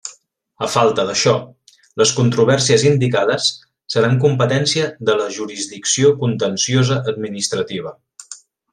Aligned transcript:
A 0.67 0.69
falta 0.75 1.03
d'això, 1.09 1.33
les 2.01 2.13
controvèrsies 2.21 2.87
indicades 2.93 3.51
seran 3.97 4.19
competència 4.25 4.89
de 5.11 5.19
la 5.23 5.31
jurisdicció 5.39 6.15
contenciosa 6.25 7.03
administrativa. 7.17 7.97